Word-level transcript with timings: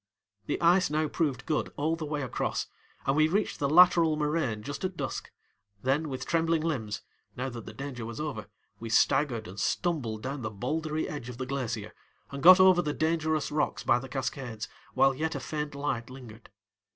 The 0.47 0.59
ice 0.63 0.89
now 0.89 1.07
proved 1.07 1.45
good 1.45 1.71
all 1.75 1.95
the 1.95 2.07
way 2.07 2.23
across, 2.23 2.65
and 3.05 3.15
we 3.15 3.27
reached 3.27 3.59
the 3.59 3.69
lateral 3.69 4.17
moraine 4.17 4.63
just 4.63 4.83
at 4.83 4.97
dusk, 4.97 5.29
then 5.83 6.09
with 6.09 6.25
trembling 6.25 6.63
limbs, 6.63 7.03
now 7.37 7.49
that 7.49 7.67
the 7.67 7.71
danger 7.73 8.03
was 8.03 8.19
over, 8.19 8.47
we 8.79 8.89
staggered 8.89 9.47
and 9.47 9.59
stumbled 9.59 10.23
down 10.23 10.41
the 10.41 10.49
bouldery 10.49 11.07
edge 11.07 11.29
of 11.29 11.37
the 11.37 11.45
glacier 11.45 11.93
and 12.31 12.41
got 12.41 12.59
over 12.59 12.81
the 12.81 12.93
dangerous 12.93 13.51
rocks 13.51 13.83
by 13.83 13.99
the 13.99 14.09
cascades 14.09 14.67
while 14.95 15.13
yet 15.13 15.35
a 15.35 15.39
faint 15.39 15.75
light 15.75 16.09
lingered. 16.09 16.49